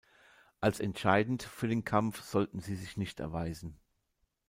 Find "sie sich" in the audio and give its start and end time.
2.59-2.97